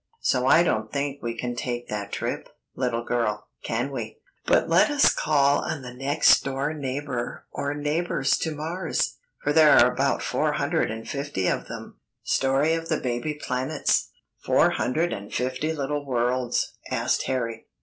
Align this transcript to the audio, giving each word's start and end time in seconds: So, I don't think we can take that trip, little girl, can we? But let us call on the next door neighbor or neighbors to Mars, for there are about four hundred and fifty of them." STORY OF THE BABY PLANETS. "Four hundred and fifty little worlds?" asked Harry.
So, 0.21 0.47
I 0.47 0.63
don't 0.63 0.91
think 0.91 1.21
we 1.21 1.37
can 1.37 1.55
take 1.55 1.87
that 1.89 2.11
trip, 2.11 2.49
little 2.73 3.03
girl, 3.03 3.49
can 3.63 3.91
we? 3.91 4.17
But 4.47 4.67
let 4.67 4.89
us 4.89 5.13
call 5.13 5.59
on 5.59 5.83
the 5.83 5.93
next 5.93 6.43
door 6.43 6.73
neighbor 6.73 7.45
or 7.51 7.75
neighbors 7.75 8.35
to 8.39 8.49
Mars, 8.55 9.17
for 9.43 9.53
there 9.53 9.73
are 9.77 9.93
about 9.93 10.23
four 10.23 10.53
hundred 10.53 10.89
and 10.89 11.07
fifty 11.07 11.45
of 11.45 11.67
them." 11.67 11.99
STORY 12.23 12.73
OF 12.73 12.89
THE 12.89 12.97
BABY 12.97 13.35
PLANETS. 13.45 14.09
"Four 14.43 14.71
hundred 14.71 15.13
and 15.13 15.31
fifty 15.31 15.71
little 15.71 16.03
worlds?" 16.03 16.75
asked 16.89 17.27
Harry. 17.27 17.67